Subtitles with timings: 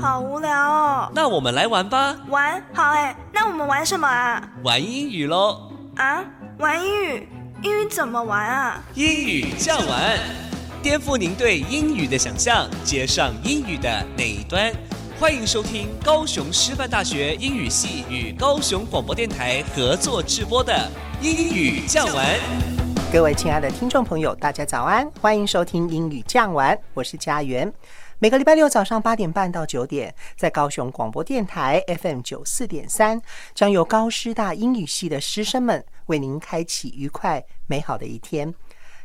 [0.00, 1.10] 好无聊哦。
[1.14, 2.16] 那我们来玩吧。
[2.28, 4.48] 玩好哎，那我们玩什么啊？
[4.62, 5.70] 玩英语喽。
[5.96, 6.24] 啊，
[6.58, 7.28] 玩英语？
[7.62, 8.80] 英语怎么玩啊？
[8.94, 10.16] 英语降玩，
[10.80, 14.72] 颠覆您对英语的想象，接上英语的那一端。
[15.18, 20.88] 欢迎收听高雄师范大学英语系与高雄广播电台合作直播的
[21.20, 22.24] 英语酱玩。
[23.12, 27.72] 各位亲爱的听众朋友，大家早安，欢迎收听英语酱玩，我是佳媛。
[28.20, 33.22] 每个礼拜六早上八点半到九点，在高雄广播电台 FM 九四点三，
[33.54, 38.52] 将由高师大英语系的师生们为您开启愉快美好的一天。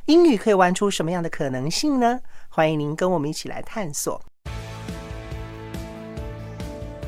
[0.06, 2.22] 英语可以玩出什么样的可能性呢？
[2.50, 4.20] 欢迎您跟我们一起来探索。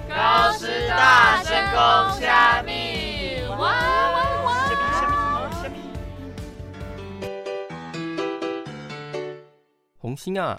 [0.08, 4.67] 高师大深宫虾米，哇哇哇！
[4.67, 5.75] 虾米虾米虾米。
[9.97, 10.55] 红星啊！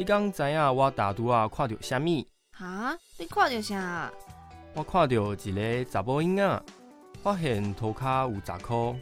[0.00, 2.26] 你刚知影我大拄啊看到虾米？
[2.56, 2.96] 哈？
[3.18, 4.10] 你看到啥？
[4.72, 6.62] 我看到一个查甫囡仔，
[7.22, 8.96] 发现涂骹有十箍，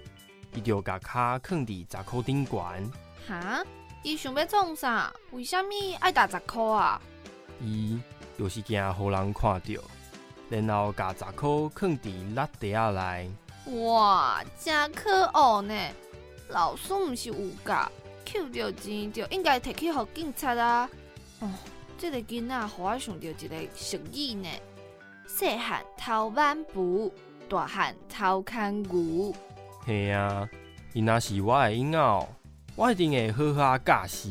[0.55, 2.91] 伊就甲骹囥伫十箍顶悬。
[3.29, 3.65] 哈？
[4.03, 5.13] 伊想要创啥？
[5.31, 7.01] 为虾米爱打十箍啊？
[7.61, 8.01] 伊
[8.37, 9.83] 就是惊互人看到，
[10.49, 13.85] 然后甲十箍囥伫垃地仔内。
[13.85, 15.75] 哇，真可恶呢！
[16.49, 17.89] 老师毋是有教？
[18.31, 20.91] 捡着钱就应该摕去互警察啊！
[21.41, 21.51] 哦，
[21.97, 24.49] 这个囡仔互我想到一个俗语呢：
[25.27, 27.11] 细汉偷挽布，
[27.49, 29.35] 大汉偷牵牛。
[29.87, 30.47] 嘿啊，
[30.93, 31.99] 伊若是我的婴仔，
[32.77, 34.29] 我一定会好好教示。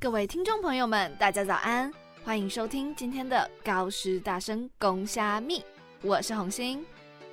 [0.00, 1.92] 各位听众朋友们，大家早安，
[2.24, 5.62] 欢迎收听今天的高师大声公虾米，
[6.00, 6.82] 我是红星。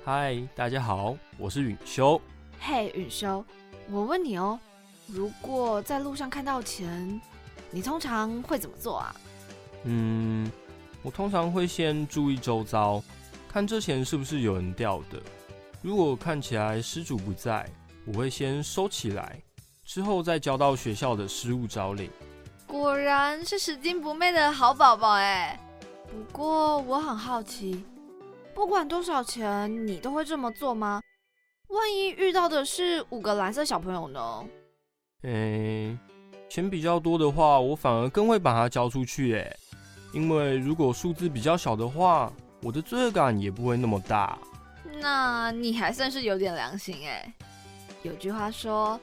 [0.04, 2.20] 嗨，大家好，我是允修。
[2.60, 3.42] 嘿，允修，
[3.90, 4.60] 我问你哦。
[5.12, 7.20] 如果在路上看到钱，
[7.70, 9.14] 你通常会怎么做啊？
[9.84, 10.50] 嗯，
[11.02, 13.02] 我通常会先注意周遭，
[13.48, 15.20] 看这钱是不是有人掉的。
[15.82, 17.68] 如果看起来失主不在，
[18.06, 19.42] 我会先收起来，
[19.84, 22.10] 之后再交到学校的失物招领。
[22.66, 25.58] 果然是拾金不昧的好宝宝哎！
[26.06, 27.84] 不过我很好奇，
[28.54, 31.00] 不管多少钱，你都会这么做吗？
[31.68, 34.44] 万一遇到的是五个蓝色小朋友呢？
[35.22, 35.96] 诶，
[36.48, 39.56] 钱比较多的话，我反而更会把它交出去诶。
[40.12, 42.32] 因为如果数字比较小的话，
[42.62, 44.38] 我的罪恶感也不会那么大。
[45.00, 47.32] 那你还算是有点良心诶。
[48.02, 48.98] 有句话说：“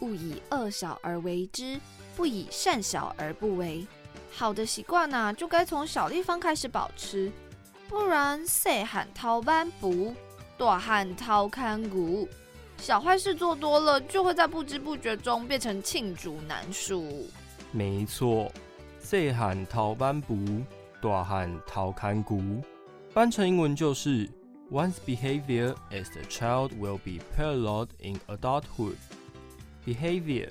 [0.00, 1.80] 勿以恶小而为之，
[2.16, 3.86] 不以善小而不为。”
[4.32, 7.32] 好的习惯呢，就该从小地方开始保持，
[7.88, 10.14] 不然细汉偷板布，
[10.58, 12.28] 大汉偷看骨。
[12.80, 17.28] 小坏事做多了，就会在不知不觉中变成罄竹难书。
[17.72, 18.50] 没错，
[18.98, 20.34] 细汉偷斑布，
[21.02, 22.40] 大汉偷看骨，
[23.10, 24.26] 翻成英文就是
[24.72, 28.96] One's behavior as a child will be paralleled in adulthood.
[29.86, 30.48] Behavior,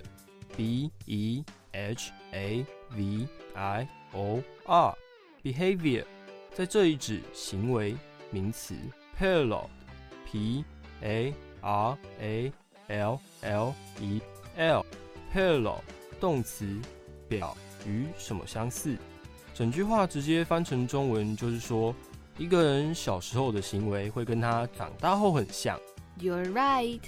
[0.55, 4.95] B E H A V I O R,
[5.43, 6.05] behavior
[6.53, 7.95] 在这里指行为
[8.29, 8.75] 名词
[9.19, 9.67] ，parallel,
[10.25, 10.63] P
[11.01, 12.53] A R A
[12.87, 14.21] L L E
[14.57, 15.79] L，parallel
[16.19, 16.65] 动词，
[17.27, 17.55] 表
[17.85, 18.97] 与什么相似？
[19.53, 21.93] 整句话直接翻成中文就是说，
[22.37, 25.79] 一个人小时候的行为会跟他长大后很像。
[26.19, 27.01] You're right，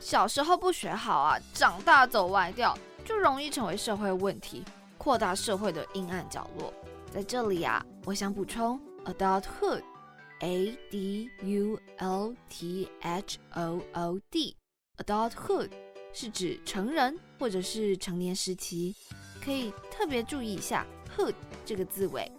[0.00, 4.64] 小时候不学好啊，长大走歪掉，就容易成为社会问题，
[4.98, 6.72] 扩大社会的阴暗角落。
[7.10, 9.82] 在这里啊，我想补充 adulthood。
[10.40, 15.70] A D U L T H O O D，adulthood
[16.12, 18.94] 是指成人或者是成年时期，
[19.42, 20.86] 可以特别注意一下
[21.16, 22.30] hood 这个字尾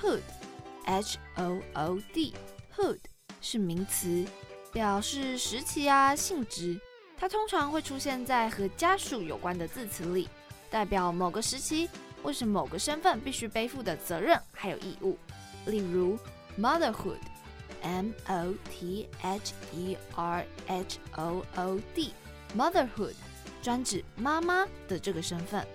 [0.00, 3.00] ，hood，H O O D，hood
[3.40, 4.24] 是名词，
[4.72, 6.80] 表示时期啊性质，
[7.16, 10.28] 它通常会出现在和家属有关的字词里，
[10.70, 11.88] 代表某个时期
[12.22, 15.18] 或是某个身份必须背负的责任还有义务，
[15.66, 16.16] 例如。
[16.57, 17.19] Motherhood,
[17.81, 22.13] M O T H E R H O O D,
[22.57, 23.13] motherhood
[23.61, 25.65] 专指妈妈的这个身份。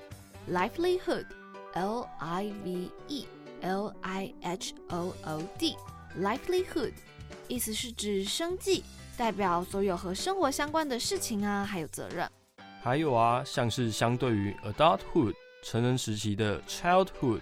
[0.51, 1.25] Livelihood,
[1.73, 3.27] L I V E
[3.63, 5.77] L I H O O D,
[6.19, 6.93] livelihood
[7.49, 8.85] 意思是指生计，
[9.17, 12.31] 代表所有和生活相关的事情啊，还有责任。
[12.83, 15.33] 还有啊，像是相对于 adulthood
[15.63, 17.41] 成人时期的 childhood,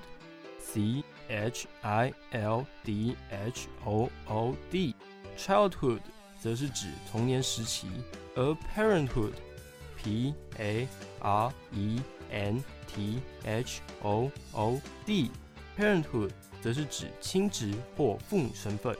[0.60, 5.99] C H I L D H O O D，childhood
[6.39, 7.87] 则是指童年时期，
[8.35, 10.87] 而 parenthood，P A
[11.21, 12.01] R E
[12.31, 16.31] N T H O O D，Parenthood
[16.61, 18.95] 则是指亲职或父母身份，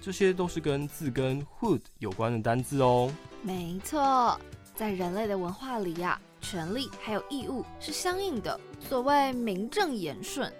[0.00, 3.12] 这些都是跟字根 hood 有关的单字哦。
[3.42, 4.40] 没错，
[4.74, 8.58] 在人类的文化里呀，权利还有义务是相应的。
[8.80, 10.52] 所谓名正言顺，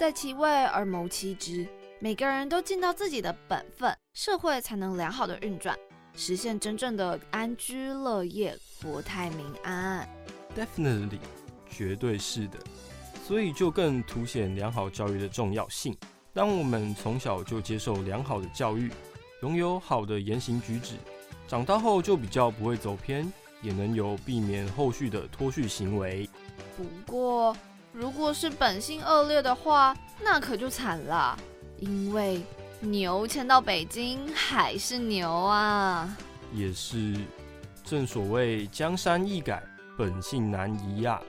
[0.00, 1.68] 在其位而谋其职，
[1.98, 5.78] 每个人都尽到自己的本分，社会才能良好的运转，
[6.14, 10.08] 实现真正的安居乐业、国泰民安。
[10.56, 11.18] Definitely，
[11.68, 12.58] 绝对是的。
[13.26, 15.94] 所以就更凸显良好教育的重要性。
[16.32, 18.90] 当我们从小就接受良好的教育，
[19.42, 20.94] 拥有好的言行举止，
[21.46, 23.30] 长大后就比较不会走偏，
[23.60, 26.26] 也能有避免后续的脱序行为。
[26.74, 27.54] 不过，
[28.00, 31.38] 如果是本性恶劣的话，那可就惨了，
[31.80, 32.40] 因为
[32.80, 36.16] 牛迁到北京还是牛啊。
[36.54, 37.14] 也是，
[37.84, 39.62] 正所谓江山易改，
[39.98, 41.20] 本性难移呀。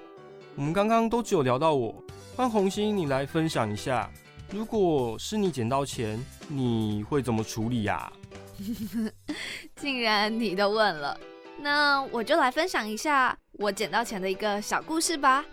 [0.55, 1.93] 我们刚刚都只有聊到我，
[2.37, 4.09] 换红心你来分享一下，
[4.49, 8.09] 如果是你捡到钱，你会怎么处理呀？
[9.75, 11.19] 竟然你都问了，
[11.59, 15.43] 那我就来分享一下我捡到钱的一个小故事吧。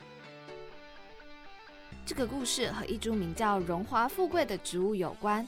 [2.09, 5.47] 这个故事和一株名叫荣华富贵的植物有关。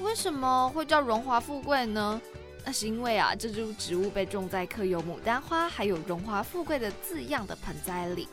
[0.00, 2.20] 为什么会叫荣华富贵呢？
[2.64, 8.26] 那是因为啊，这株植物被种在刻有牡丹花还有荣华富贵的字样的盆栽里。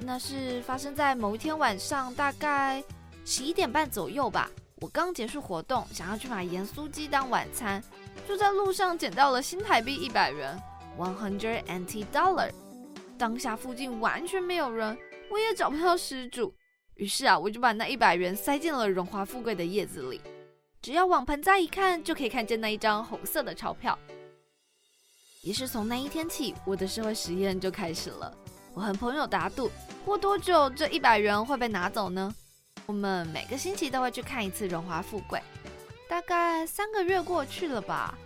[0.00, 2.82] 那是发生在某一天晚上，大概
[3.22, 4.50] 十一点半左右吧。
[4.76, 7.84] 我刚结束活动，想要去买盐酥鸡当晚餐，
[8.26, 10.58] 就在路上捡到了新台币一百元
[10.98, 12.50] （one hundred NT dollar）。
[13.18, 14.96] 当下附近完全没有人，
[15.30, 16.54] 我也找不到失主。
[16.96, 20.20] 于是啊，我就把那一百元塞进了荣华富贵的叶子里。
[20.80, 23.98] 只要往盆栽一看，就可以看见那一张红色的钞票。
[25.42, 28.32] 也是从那一天起，我的社会实验就开始了。
[28.74, 29.70] 我和朋友打赌，
[30.04, 32.34] 过多久这一百元会被拿走呢？
[32.86, 35.40] 我们每个星期都会去看一次荣华富贵。
[36.08, 38.16] 大概三个月过去了吧，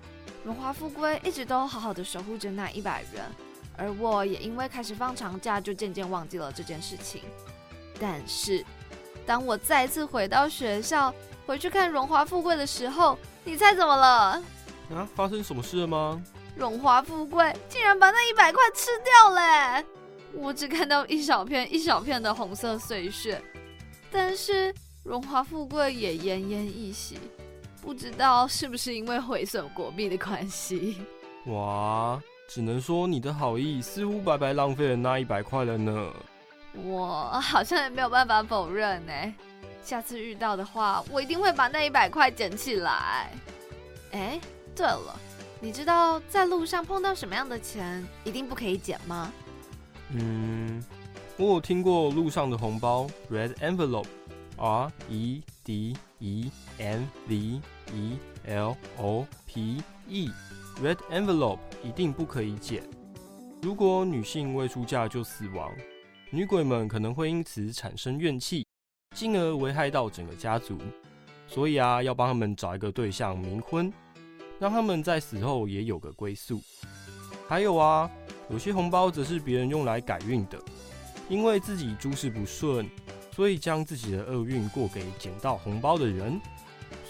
[0.45, 3.25] 荣华富贵一直都好好的守护着那一百元，
[3.77, 7.23] 而我也因为开始放长假，就渐渐忘记了这件事情。
[8.01, 8.65] 但是，
[9.25, 11.15] 当我再次回到学校，
[11.47, 14.43] 回去看荣华富贵的时候，你猜怎么了？
[14.95, 16.23] 啊，发生什么事了吗？
[16.57, 19.85] 荣华富贵竟然把那一百块吃掉了！
[20.33, 23.43] 我只看到一小片一小片的红色碎屑，
[24.11, 27.19] 但是荣华富贵也奄奄一息，
[27.83, 30.99] 不知道是不是因为毁损国币的关系。
[31.47, 36.13] 哇，只能说你的好意似乎白白浪费了那一百块了呢。
[36.85, 39.13] 我好像也没有办法否认呢。
[39.83, 43.31] 下次遇到的话，我一定会把那一百块捡起来。
[44.13, 44.41] 哎，
[44.75, 45.19] 对了，
[45.61, 49.33] 你知道在路上碰到什么样的钱一定不可以捡吗？
[50.11, 50.85] 嗯，
[51.37, 57.61] 我有听过路上的红包，red envelope，R E D E N V
[57.93, 62.83] E L O P E，red envelope 一定不可以捡。
[63.63, 65.73] 如果女性未出嫁就死亡，
[66.31, 68.67] 女鬼们可能会因此产生怨气，
[69.15, 70.77] 进而危害到整个家族。
[71.47, 73.93] 所以啊，要帮他们找一个对象冥婚，
[74.59, 76.61] 让他们在死后也有个归宿。
[77.49, 78.11] 还有啊。
[78.49, 80.57] 有些红包则是别人用来改运的，
[81.29, 82.89] 因为自己诸事不顺，
[83.35, 86.41] 所以将自己的厄运过给捡到红包的人。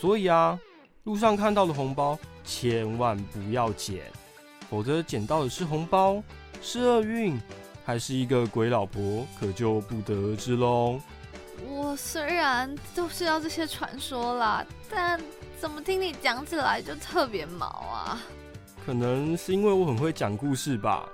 [0.01, 0.59] 所以啊，
[1.05, 4.11] 路上看到的红包千万不要捡，
[4.71, 6.23] 否则捡到的是红包，
[6.63, 7.39] 是厄运，
[7.87, 11.01] 还是一个鬼老婆，可就不得而知喽。
[11.69, 15.21] 我虽然都知道这些传说啦，但
[15.61, 18.21] 怎么听你讲起来就特别毛啊？
[18.85, 21.09] 可能是因为我很会讲故事吧。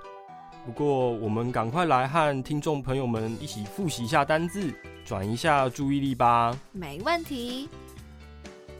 [0.65, 4.73] 不过，我们赶快来和听众朋友们一起复习一下单字，
[5.05, 6.57] 转一下注意力吧。
[6.71, 7.69] 没问题。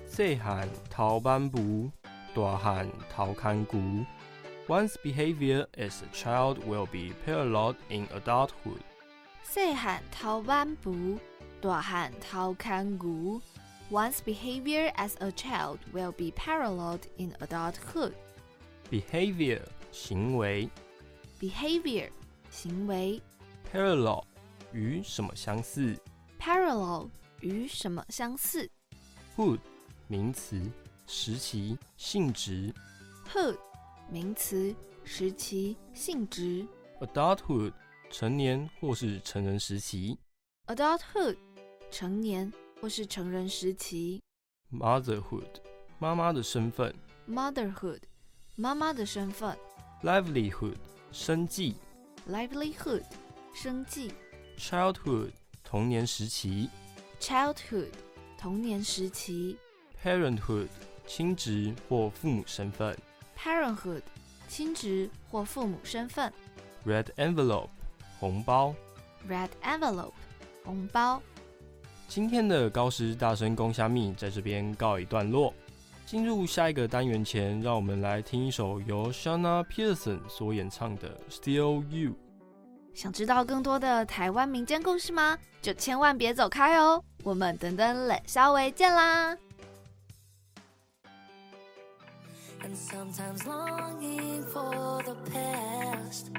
[0.08, 1.92] 细汉偷班布，
[2.34, 3.78] 大汉偷看古。
[4.67, 8.83] One's behavior as a child will be paralleled in adulthood。
[9.43, 11.19] 细汉偷班布，
[11.61, 13.41] 大汉偷看古。
[13.91, 20.69] One's behavior as a child will be paralleled in adulthood。Behavior 行为。
[21.41, 22.11] behavior
[22.51, 23.23] 行为，
[23.73, 24.25] parallel
[24.73, 25.99] 与什么相似？
[26.39, 27.09] parallel
[27.41, 28.71] 与什么相似？
[29.37, 29.61] hood
[30.07, 30.61] 名词，
[31.07, 32.75] 时期，性质。
[33.33, 33.57] hood
[34.14, 36.68] 名词，时期，性质。
[37.00, 37.74] adulthood
[38.12, 40.16] 成年或是成人时期。
[40.68, 41.36] adulthood
[41.90, 44.22] 成年或是成人时期。
[44.72, 45.48] motherhood
[45.98, 46.94] 妈妈的身份。
[47.28, 48.02] motherhood
[48.56, 49.58] 妈妈的身份。
[50.04, 50.76] livelihood
[51.12, 51.74] 生计
[52.30, 53.04] ，livelihood，
[53.52, 54.14] 生计
[54.60, 55.32] ；childhood，
[55.64, 56.70] 童年时期
[57.20, 57.90] childhood
[58.38, 59.58] 童年时期
[60.04, 60.68] ；parenthood
[61.08, 62.96] 亲职或父母身份
[63.44, 64.02] ；parenthood
[64.48, 66.32] 亲职或父母身份
[66.86, 67.70] ；red envelope
[68.20, 68.74] 红包
[69.30, 70.14] ；red envelope
[70.64, 71.22] 红包。
[72.08, 75.54] 今天的高师大声公虾米在这边告一段落。
[76.06, 82.12] 进入下一个单元前，让我们来听一首由 Shana Peterson 所演唱的《Still You》。
[82.94, 85.38] 想知道更多的台湾民间故事吗？
[85.62, 87.02] 就千万别走开哦！
[87.24, 89.36] 我们等等冷稍微见啦。
[92.64, 96.32] and sometimes longing for the past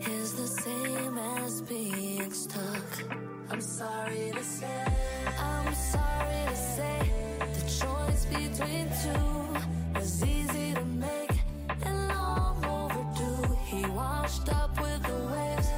[0.00, 3.04] is the same as being stuck.
[3.50, 4.84] I'm sorry to say,
[5.38, 11.36] I'm sorry to say, the choice between two is easy to make
[11.84, 13.56] and long overdue.
[13.66, 15.68] He washed up with the waves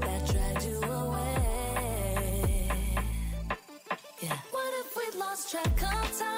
[0.00, 2.68] that dragged you away.
[4.22, 4.38] Yeah.
[4.50, 6.35] What if we lost track of time?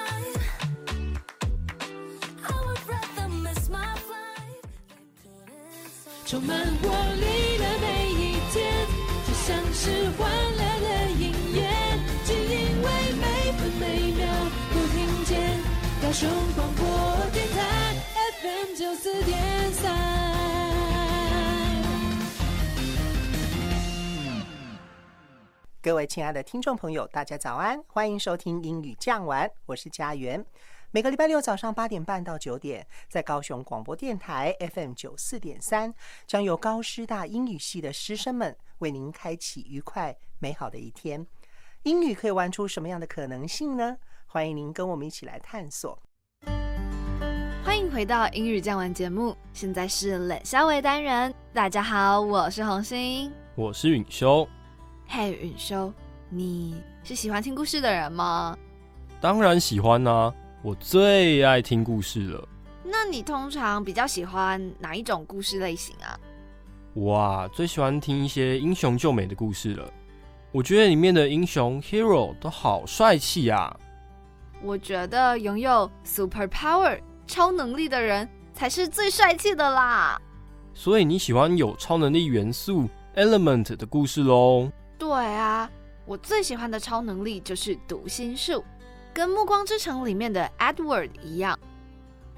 [6.29, 8.85] 充满活力的每一天，
[9.25, 11.67] 就像是欢乐的音乐，
[12.23, 12.87] 只因为
[13.19, 14.27] 每分每秒
[14.71, 15.59] 都听见。
[16.03, 16.85] 高雄广播
[17.33, 17.57] 电台
[18.43, 19.89] FM 九四点三。
[25.81, 30.45] 各位亲爱的听众朋友，大家早安，欢迎收听英语讲完，我是佳媛。
[30.91, 35.93] 每个礼拜六早上八点半到九点，在高雄广播电台 FM 九四点三，
[36.25, 41.27] 将由高师大英语系的师生们为您开启愉快美好的一天。
[41.83, 43.97] 英语可以玩出什么样的可能性呢？
[44.25, 45.95] 欢迎您跟我们一起来探索。
[47.63, 51.31] 欢迎回到英语讲完节目，现在是冷笑话单元。
[51.53, 54.47] 大家好，我是红星，我是允修。
[55.05, 55.93] 嘿，允修，
[56.29, 58.57] 你是喜欢听故事的人吗？
[59.21, 62.47] 当然喜欢啊，我最爱听故事了。
[62.83, 66.19] 那你通常比较喜欢哪一种故事类型啊？
[66.95, 69.89] 哇，最喜欢听一些英雄救美的故事了。
[70.51, 73.73] 我觉得里面的英雄 hero 都好帅气呀。
[74.61, 80.19] 我觉得拥有 super power 超能力的人才是最帅气的啦。
[80.73, 84.69] 所以你喜欢有超能力元素 element 的故事喽？
[84.97, 85.71] 对啊，
[86.05, 88.61] 我最喜欢的超能力就是读心术，
[89.19, 91.59] 跟《暮光之城》里面的 Edward 一样。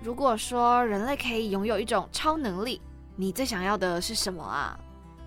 [0.02, 2.82] 如果说人类可以拥有一种超能力，
[3.16, 4.76] 你最想要的是什么啊？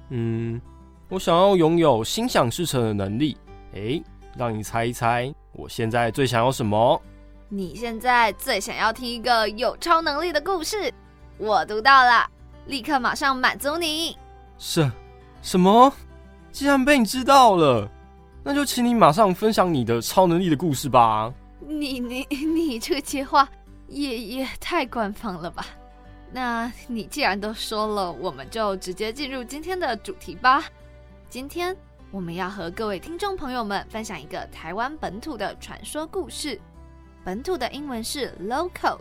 [0.09, 0.61] 嗯，
[1.09, 3.39] 我想要拥有心想事成的能力。
[3.73, 4.03] 哎，
[4.37, 5.33] 让你猜一猜。
[5.53, 7.01] 我现在最想要什么？
[7.49, 10.93] 你现在最想要听一个有超能力的故事？
[11.39, 12.29] 我读到了，
[12.67, 14.19] 立刻马上满足你。
[14.59, 14.91] 是
[15.41, 15.93] 什么？
[16.51, 17.89] 既然被你知道了，
[18.43, 21.33] 那就请你马上分享你的超能力的故事吧。
[21.67, 23.49] 你你 你这个接话
[23.89, 25.67] 也也太官方了吧？
[26.33, 30.65] 那你既然都说了，我们就直接进入今天的主题吧。
[31.29, 31.77] 今天。
[32.11, 36.61] 我们要和各位听众朋友们分享一个台湾本土的传说故事，
[37.25, 38.99] 本土的英文是 local，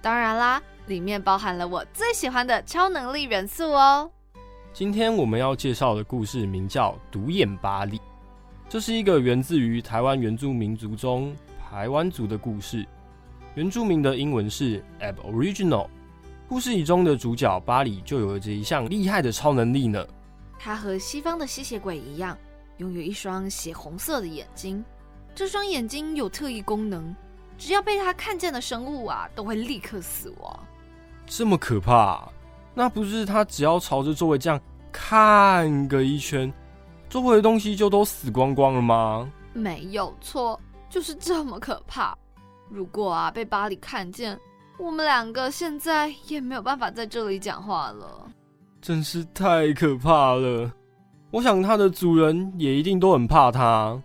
[0.00, 4.08] 当然啦，里面包含了我最喜欢的超能力元素哦。
[4.72, 8.00] 今天我们要介绍的故事名叫独眼巴利，
[8.68, 11.34] 这是一个源自于台湾原住民族中
[11.72, 12.86] 台湾族的故事，
[13.54, 15.88] 原住民的英文是 Aboriginal。
[16.46, 20.06] 故事里中的主角巴里就有着一项厉害的超能力呢，
[20.58, 22.36] 他和西方的吸血鬼一样。
[22.76, 24.84] 拥有一双血红色的眼睛，
[25.34, 27.16] 这双眼睛有特异功能，
[27.56, 30.60] 只要被他看见的生物啊，都会立刻死亡。
[31.24, 32.30] 这么可怕？
[32.74, 34.60] 那不是他只要朝着周围这样
[34.92, 36.52] 看个一圈，
[37.08, 39.32] 周围的东西就都死光光了吗？
[39.54, 40.60] 没有错，
[40.92, 42.14] 就是这么可怕。
[42.68, 44.38] 如果啊被巴里看见，
[44.78, 48.30] 我们两个现在也没有办法在这里讲话了。
[48.82, 50.70] 真是太可怕了。
[51.30, 53.98] 我想它的主人也一定都很怕它。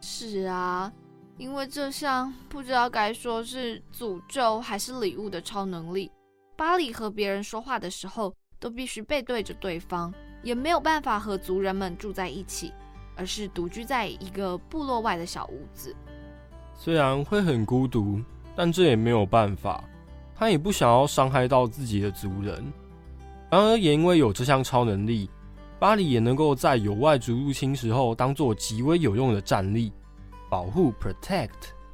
[0.00, 0.90] 是啊，
[1.36, 6.10] 因为这项不知道该说是诅咒还是礼物的超能力，
[6.56, 10.10] 巴里和别人说话的时候都必须背对着对方，
[10.42, 12.72] 也没有办法和族人们住在一起，
[13.14, 15.94] 而是独居在一个部落外的小屋子。
[16.82, 18.18] 虽然会很孤独，
[18.56, 19.84] 但这也没有办法。
[20.34, 22.72] 他也不想要伤害到自己的族人，
[23.50, 25.28] 然而也因为有这项超能力。
[25.78, 29.92] 巴里也能够在有外族入侵时候当做极为有用的战力，
[30.48, 31.50] 保护 protect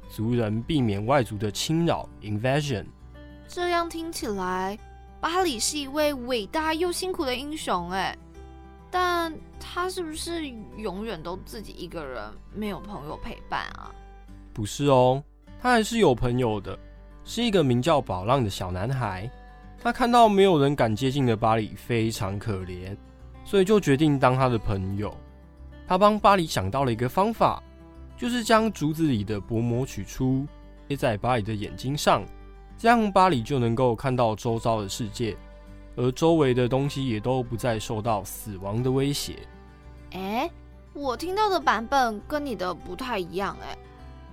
[0.07, 2.85] 族人，避免外族的侵扰 invasion。
[3.45, 4.79] 这样听起来，
[5.19, 8.17] 巴里是一位伟大又辛苦的英雄哎。
[8.89, 13.91] 但他是不是永远都自己一个人，没有朋友陪伴啊？
[14.57, 15.23] 不是哦，
[15.61, 16.75] 他还是有朋友的，
[17.23, 19.29] 是一个名叫宝浪的小男孩。
[19.79, 22.97] 他看到没有人敢接近的巴里非常可怜，
[23.45, 25.15] 所以就决定当他的朋友。
[25.87, 27.61] 他帮巴里想到了一个方法，
[28.17, 30.47] 就是将竹子里的薄膜取出，
[30.87, 32.25] 贴在巴里的眼睛上，
[32.79, 35.37] 这样巴里就能够看到周遭的世界，
[35.95, 39.35] 而周围的东西也都不再受到死亡的威胁。
[40.13, 40.49] 哎，
[40.93, 43.77] 我听到的版本跟你的不太一样哎，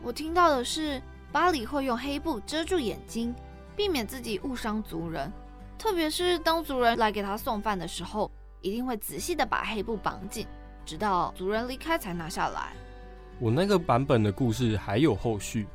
[0.04, 1.00] 我听到的是
[1.32, 3.34] 巴里会用黑布遮住眼睛，
[3.74, 5.32] 避免自己误伤族人，
[5.78, 8.30] 特别是当族人来给他送饭的时候，
[8.60, 10.46] 一定会仔细的把黑布绑紧。
[10.84, 12.74] 直到族人离开才拿下来。
[13.38, 15.66] 我那个版本的故事还有后续，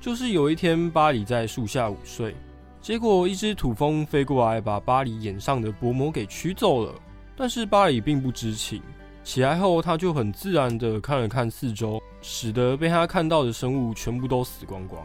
[0.00, 2.34] 就是有一天巴里在树下午睡，
[2.80, 6.94] 结果一只土蜂飞过来，把巴里眼上的薄膜给取走了。
[7.36, 8.82] 但是巴里并不知情，
[9.28, 15.04] 起来后他就很自然的看了看四周，使得被他看到的生物全部都死光光。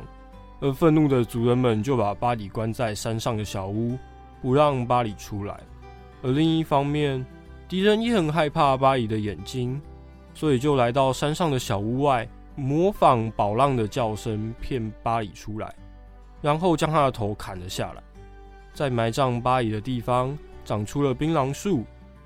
[0.61, 3.99] 而愤怒的族人们就把巴里关在山上的小屋，
[4.41, 5.59] 不让巴里出来。
[6.21, 7.25] 而另一方面，
[7.67, 9.81] 敌人也很害怕巴里的眼睛，
[10.33, 12.25] 所以就来到山上的小屋外，
[12.55, 15.75] 模仿宝浪的叫声骗巴里出来，
[16.41, 18.01] 然后将他的头砍了下来。
[18.73, 21.83] 在埋葬巴里的地方长出了槟榔树，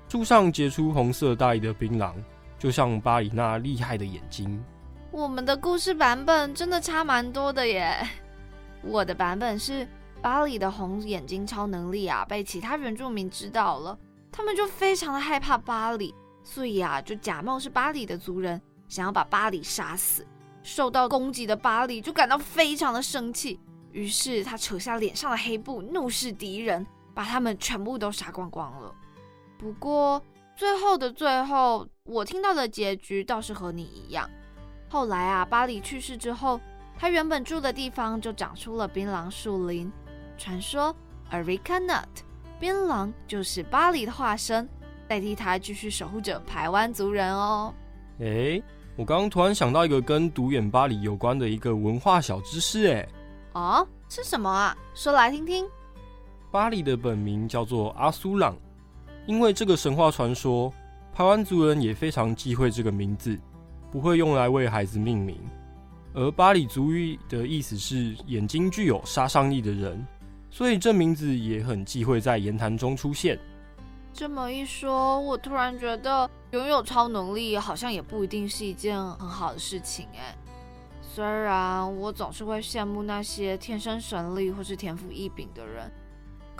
[0.08, 2.14] 树上结出红色大衣的槟榔，
[2.58, 4.64] 就像巴里那厉害的眼睛。
[5.10, 7.94] 我们的故事版本真的差蛮多的耶！
[8.82, 9.86] 我的版本是
[10.22, 13.98] 巴里的红眼睛超能力啊，被其他原住民知道了。
[14.32, 20.26] 他们就非常的害怕巴里，所以啊，就假冒是巴里的族人，想要把巴里杀死。
[20.62, 23.60] 受到攻击的巴里就感到非常的生气，
[23.92, 28.94] 于是他扯下脸上的黑布，怒视敌人，把他们全部都杀光光了。
[29.58, 30.22] 不过
[30.56, 34.28] 最后的最后，我听到的结局倒是和你一样。
[34.88, 36.60] 后来啊，巴里去世之后，
[36.96, 39.90] 他原本住的地方就长出了槟榔树林，
[40.36, 40.94] 传说
[41.30, 42.06] Arica Nut。
[42.60, 44.68] 槟榔就是巴黎的化身，
[45.06, 47.74] 代替他继续守护着台湾族人哦。
[48.20, 48.60] 哎，
[48.96, 53.08] 我刚刚突然想到一个跟独眼巴黎有关的一个文化小知识，哎，
[53.52, 54.76] 哦，是什么啊？
[54.94, 55.68] 说来听听。
[56.50, 58.56] 巴黎的本名叫做阿苏朗，
[59.28, 60.72] 因为这个神话传说，
[61.14, 63.38] 台湾族人也非常忌讳这个名字，
[63.92, 65.38] 不会用来为孩子命名。
[66.14, 70.02] 而巴黎族语的意思是眼睛具有杀伤力的人。
[70.50, 73.38] 所以这名字也很忌讳在言谈中出现。
[74.14, 80.34] 这么一说，我突然觉得拥有超能力好像也不一定是一件很好的事情哎。
[81.02, 85.92] 虽然我总是会羡慕那些天生神力或是天赋异禀的人，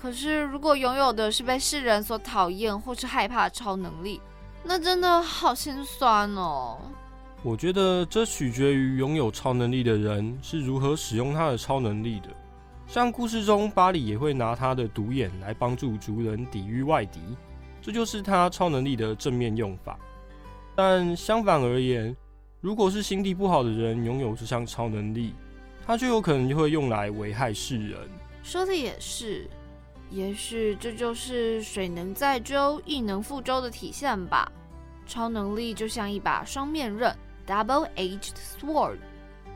[0.00, 4.20] 可是如果拥有的是被世人所讨厌或是害怕的超能力，
[4.62, 6.78] 那真的好心酸哦。
[7.42, 12.28] 我觉得这取决于拥有超能力的人是如何使用他的超能力的。
[12.86, 17.18] 像故事中，巴里也会拿他的独眼来帮助族人抵御外敌，
[17.82, 19.98] 这就是他超能力的正面用法。
[20.76, 22.16] 但相反而言，
[22.60, 25.34] 如果是心地不好的人拥有这项超能力，
[25.84, 27.98] 他就有可能就会用来危害世人。
[28.44, 29.50] 说的也是，
[30.10, 34.50] 也许这就是水能载舟，亦能覆舟的体现吧。
[35.06, 37.14] 超能力就像一把双面刃
[37.46, 38.98] （double-edged sword），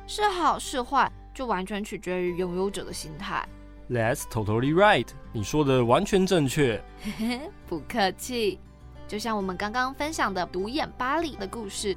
[0.07, 1.11] 是好是坏。
[1.35, 3.49] 就完全取决于拥有者的心态。
[3.89, 6.79] That's totally right，你说的完全正确。
[7.67, 8.61] 不客气。
[9.09, 11.97] 就像我们刚刚分享的独眼巴里的故事，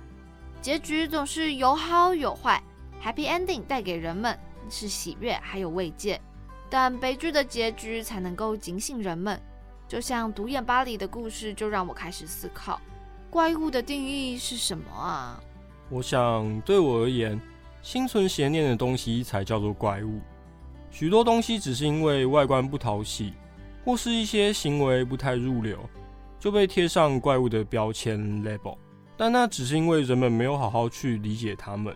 [0.62, 2.64] 结局总是有好有坏。
[3.04, 4.40] Happy ending 带给人们
[4.70, 6.20] 是喜悦还有慰藉，
[6.70, 9.40] 但悲剧的结局才能够警醒人们。
[9.88, 12.82] 就像独眼巴里的故事，就让我开始思考：
[13.30, 15.40] 怪物的定义是什么啊？
[15.90, 17.40] 我想，对我而言。
[17.84, 20.20] 心存邪念的东西才叫做怪物。
[20.90, 23.34] 许多东西只是因为外观不讨喜，
[23.84, 25.78] 或是一些行为不太入流，
[26.40, 28.76] 就被贴上怪物的标签 label。
[29.16, 31.96] 但那只是因为人们没有好好去理解他们。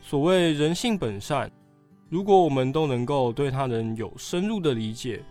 [0.00, 1.52] 所谓人性本善，
[2.10, 5.24] 如果我们都能够对他人有深入的理解，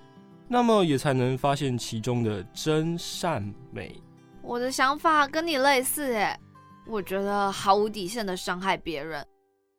[0.47, 4.01] 那么也才能发现其中的真善美。
[4.41, 6.39] 我的想法跟你类似，诶，
[6.87, 9.23] 我觉得毫无底线的伤害别人。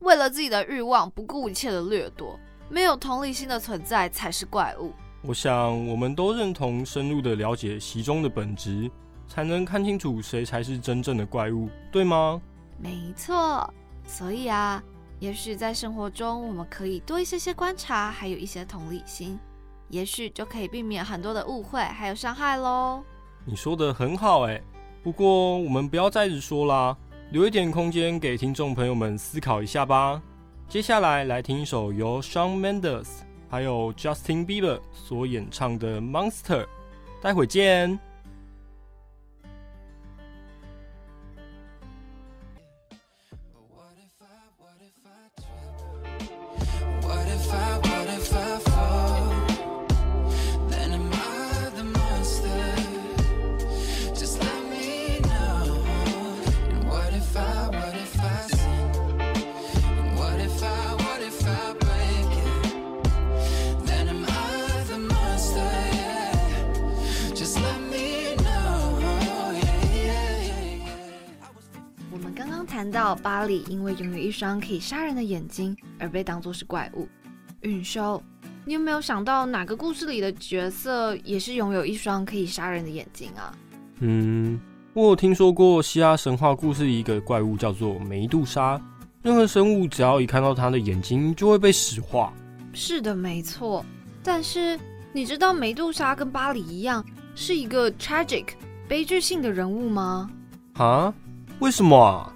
[0.01, 4.93] 为了自己的欲望不顾一切的掠夺，没有同理心的存在才是怪物。
[5.23, 8.91] 我想我们都认同，深入的了解其中的本质，
[9.27, 12.39] 才能看清楚谁才是真正的怪物，对吗？
[12.77, 13.73] 没错。
[14.05, 14.83] 所以啊，
[15.21, 19.39] 也许在生活中我们可以多一些些观察，还有一些同理心，
[19.89, 23.05] 也许就可以避免很多的误会还有伤害喽。
[23.45, 24.61] 你说的很好，哎。
[25.03, 26.97] 不过我们不要再直说啦，
[27.31, 30.21] 留一点空间给听众朋友们思考一下吧。
[30.69, 33.09] 接下来来听一首由 Shawn Mendes
[33.49, 36.65] 还有 Justin Bieber 所演唱的《Monster》，
[37.23, 37.99] 待会见。
[73.11, 77.09] 到巴黎因为拥有一双可以杀人的眼睛而被当作是怪物，
[77.62, 78.23] 允修，
[78.64, 83.53] 你有没有想到哪个故事里的角色也是拥有一双可以杀人的眼睛啊？
[83.99, 84.61] 嗯，
[84.92, 88.81] 我有听说过希腊神话故事里一个怪物叫做梅杜莎，
[89.23, 92.33] 任何生物只要一看到它的眼睛就会被石化。
[92.73, 93.85] 是的，没错。
[94.23, 94.79] 但是
[95.12, 98.51] 你知道梅杜莎跟巴黎一样是一个 tragic
[98.87, 100.31] 悲剧性的人物吗？
[100.75, 101.12] 啊？
[101.59, 102.33] 为什么啊？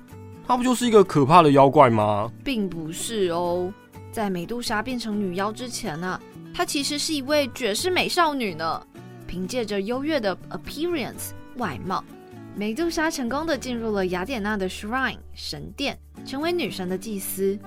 [0.46, 2.30] 她不就是一个可怕的妖怪吗？
[2.44, 3.72] 并不是哦，
[4.12, 6.20] 在美杜莎变成女妖之前呢，
[6.54, 8.86] 她其实是一位绝世美少女呢。
[9.26, 12.04] 凭借着优越的 appearance 外貌，
[12.54, 17.58] 美杜莎成功的进入了雅典娜的 shrine 神殿，成为女神的祭司。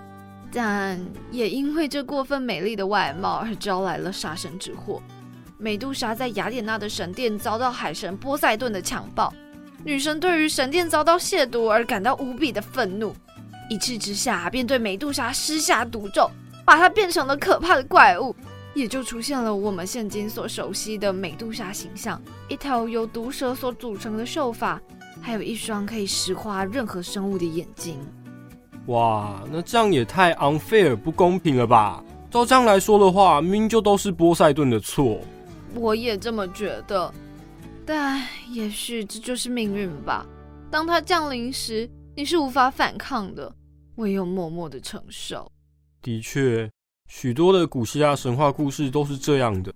[0.49, 0.97] 但
[1.29, 5.01] 也因为这过分美丽的外貌而招来了杀身之祸。
[5.57, 9.33] 美杜莎在雅典娜的神殿遭到海神波塞顿的强暴。
[9.87, 13.15] 女神对于神殿遭到亵渎而感到无比的愤怒，
[13.69, 16.29] 一气之下便对美杜莎施下毒咒，
[16.65, 18.35] 把她变成了可怕的怪物，
[18.73, 24.77] 也就出现了我们现今所熟悉的美杜莎形象：一条由毒蛇所组成的秀发，
[25.21, 27.97] 还有一双可以石化任何生物的眼睛。
[28.87, 32.03] 哇，那这样也太 unfair 不公平了吧？
[32.29, 35.17] 照这样来说的话，明明就都是波塞顿的错。
[35.75, 37.09] 我也这么觉得。
[37.87, 38.21] 但
[38.51, 40.25] 也许这就是命运吧。
[40.69, 43.55] 当它降临时，你是无法反抗的，
[43.95, 45.49] 唯有默默的承受。
[46.01, 46.69] 的确，
[47.07, 49.73] 许多的古希腊神话故事都是这样的，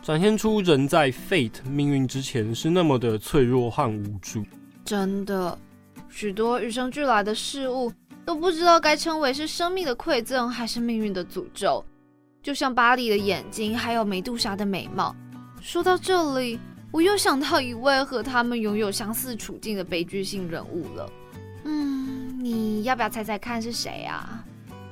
[0.00, 4.44] 展现出人在 fate 命运之前是那么的脆弱和无助。
[4.84, 5.58] 真的，
[6.08, 7.92] 许多与生俱来的事物
[8.24, 11.84] 都不知道该称为是生命的馈赠还是命运的诅咒。
[12.40, 15.12] 就像巴黎的眼睛，还有梅杜莎的美貌。
[15.60, 16.60] 说到这里。
[16.90, 21.10] 我又想到一位和他们拥有相似处境的悲剧性人物了。
[21.64, 24.44] 嗯，你要不要猜猜看是谁啊？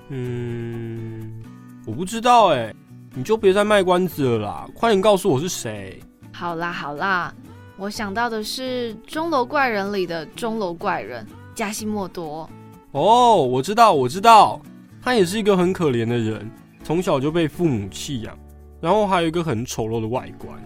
[0.08, 1.42] 嗯，
[1.86, 2.74] 我不知道哎，
[3.14, 5.98] 你就别再卖关子了啦，快点告诉我是谁。
[6.32, 7.34] 好啦好啦，
[7.78, 12.48] 我想到的是《钟楼怪人》里的钟楼怪人加西莫多。
[12.92, 14.60] 哦，我知道我知道，
[15.00, 16.48] 他也是一个很可怜的人，
[16.84, 18.38] 从小就被父母弃养，
[18.82, 20.56] 然后还有一个很丑陋的外观。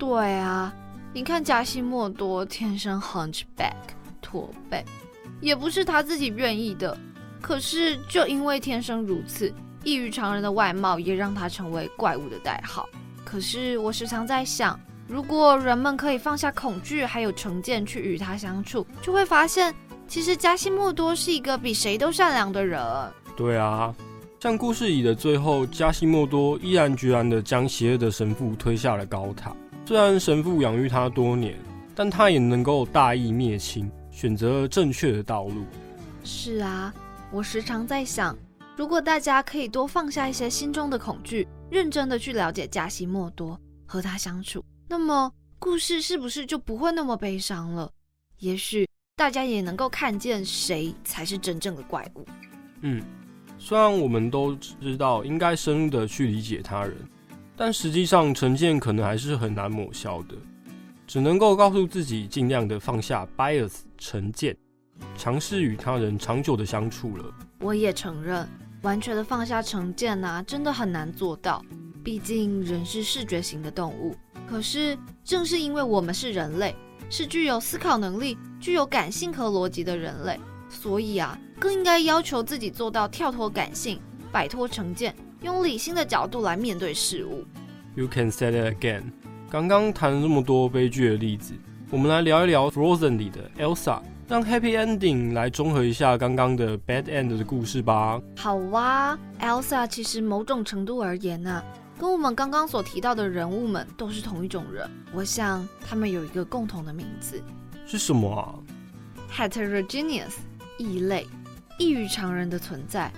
[0.00, 0.74] 对啊，
[1.12, 3.74] 你看加西莫多天生 hunchback
[4.22, 4.82] 驼背，
[5.42, 6.96] 也不是他自己愿意的。
[7.38, 9.52] 可是就因为天生如此，
[9.84, 12.88] 异于常人的外貌也让他成为怪物的代号。
[13.24, 19.74] 可是我时常在想，如果人们可以放下恐惧还有成见去与他相处，就会发现
[20.08, 22.82] 其实加西莫多是一个比谁都善良的人。
[23.36, 23.94] 对啊，
[24.40, 29.54] 像故事里的最后，加西莫多毅然决然地将邪恶的神父推下了高塔。
[29.90, 31.58] 虽然神父养育他多年，
[31.96, 35.64] 但他也能够大义灭亲，选择了正确的道路。
[36.22, 36.94] 是啊，
[37.32, 38.38] 我时常在想，
[38.76, 47.90] 如果大家可以多放下一些心中的恐惧，认真的去了解加西莫多，和他相处，那么故事是不是就不会那么悲伤了？
[48.38, 52.24] 也许大家也能够看见谁才是真正的怪物。
[52.82, 53.02] 嗯，
[53.58, 56.96] 虽然我们都知道应该深入的去理解他人。
[57.62, 60.34] 但实际上，成见可能还是很难抹消的，
[61.06, 64.56] 只能够告诉自己尽量的放下 bias 成见，
[65.14, 67.34] 尝试与他人长久的相处了。
[67.58, 68.48] 我也承认，
[68.80, 71.62] 完全的放下成见呐，真的很难做到。
[72.02, 74.16] 毕竟人是视觉型的动物。
[74.48, 76.74] 可是正是因为我们是人类，
[77.10, 84.00] 是具有思考能力、具有感性和逻辑的人类，所以啊，更应该要求自己做到跳脱感性，
[84.32, 85.14] 摆脱成见。
[85.42, 87.44] 用理性的角度来面对事物。
[87.94, 89.02] You can say it again。
[89.50, 91.54] 刚刚谈了这么多悲剧的例子，
[91.90, 98.20] 我们来聊一聊 Frozen 里的 Elsa，让 Happy Ending 来综合一下刚刚的 Bad End 的故事吧。
[98.36, 101.62] 好哇，Elsa 其实某种程度而言呢，
[101.98, 104.88] 跟我们刚刚所提到的人物们都是同一种人。
[105.12, 107.42] 我想他们有一个共同的名字。
[107.86, 108.54] 是什么啊
[109.34, 110.34] ？heterogeneous
[110.78, 111.26] 异类，
[111.76, 113.12] 异于常人的存在，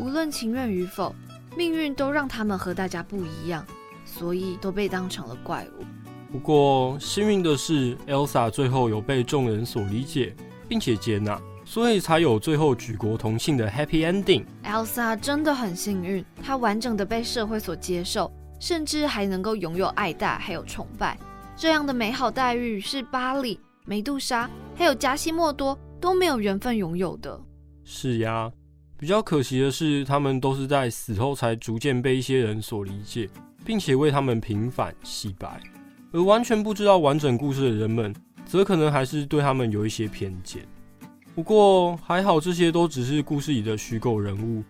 [0.00, 1.14] 无论情愿与否，
[1.56, 3.64] 命运都让他们和大家不一样，
[4.04, 5.84] 所以都被当成了怪物。
[6.32, 10.34] 不过幸运的是，Elsa 最后有被众人所理解，
[10.68, 14.44] 并且接纳，所以才有最后举国同庆的 Happy Ending。
[14.64, 21.16] Elsa 真的很幸运，她完整的被社会所接受，甚至还能够拥有爱戴还有崇拜。
[21.56, 27.40] 这样的美好待遇是巴里、梅杜莎还有加西莫多都没有缘分拥有的。
[27.84, 28.50] 是呀，
[28.96, 33.28] 比较可惜的是，他们都是在死后才逐渐被一些人所理解，
[33.64, 35.60] 并且为他们平反洗白，
[36.12, 38.14] 而完全不知道完整故事的人们，
[38.46, 40.62] 则可能还是对他们有一些偏见。
[41.34, 44.62] 不过还好，这些都只是故事里的虚构人物，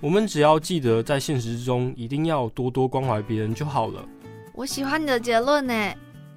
[0.00, 4.06] 我们只要记得在现实之中一定要多多关怀别人就好了。
[4.54, 5.94] 我喜欢你的结论呢。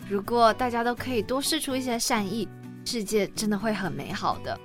[0.09, 2.47] 如果大家都可以多试出一些善意，
[2.85, 4.57] 世界真的会很美好的。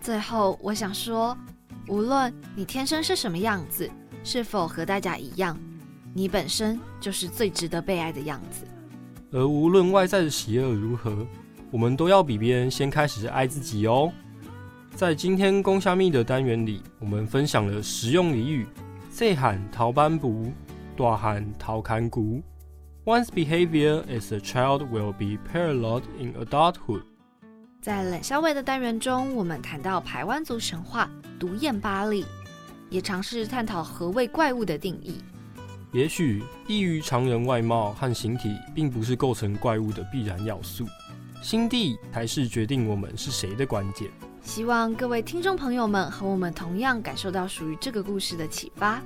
[0.00, 1.36] 最后，我想说，
[1.88, 3.90] 无论你天生是什么样子，
[4.22, 5.58] 是否和大家一样，
[6.14, 8.64] 你本身就是最值得被爱的样子。
[9.32, 11.26] 而无论外在的喜恶如何，
[11.70, 14.12] 我们都要比别人先开始爱自己哦。
[14.94, 18.66] 在今天公虾米的单元里，我们分享了实用俚语：
[19.10, 20.52] 细汉逃班不，
[20.96, 22.42] 大汉逃砍骨。
[23.04, 27.02] One's behavior as a child will be paralleled in adulthood。
[27.82, 32.24] 在冷笑味的单元中，我们谈到排湾族神话独眼巴利，
[32.88, 35.16] 也尝试探讨何谓怪物的定义。
[35.90, 40.86] 也许异于常人外貌和形体，并不是构成怪物的必然要素，
[41.42, 44.08] 心地才是决定我们是谁的关键。
[44.42, 49.02] 希望各位听众朋友们和我们同样感受到属于这个故事的启发。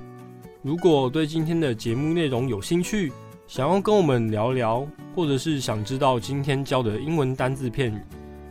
[0.61, 3.11] 如果对今天的节目内容有兴趣，
[3.47, 7.99] 想要跟我们聊聊，或者是想知道今天教的英文单字片语，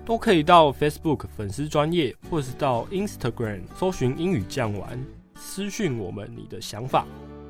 [0.07, 7.05] 都可以到 Facebook 粉丝专业，或是到 Instagram 搜寻英语酱玩，私讯我们你的想法。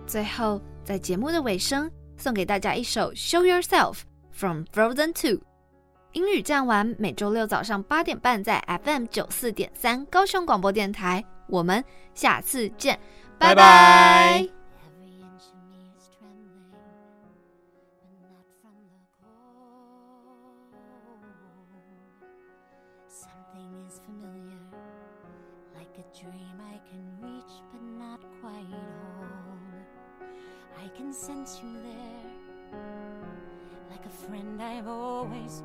[0.07, 3.93] 最后，在节目的尾声，送给大家一首《Show Yourself》
[4.33, 5.43] from Frozen Two。
[6.13, 12.99] 英语酱玩每周六早上八点半在 FM 九四点三高雄广播电台，我们下次见，
[13.39, 14.56] 拜拜
[34.89, 35.63] always